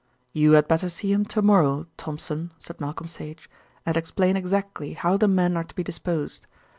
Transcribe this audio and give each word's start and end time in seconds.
"You 0.33 0.53
had 0.53 0.67
better 0.67 0.89
see 0.89 1.11
him 1.11 1.25
to 1.25 1.43
morrow, 1.43 1.85
Thompson," 1.95 2.53
said 2.57 2.81
Malcolm 2.81 3.07
Sage, 3.07 3.47
"and 3.85 3.95
explain 3.95 4.35
exactly 4.35 4.93
how 4.93 5.15
the 5.15 5.27
men 5.27 5.55
are 5.55 5.63
to 5.63 5.75
be 5.75 5.83
disposed. 5.83 6.47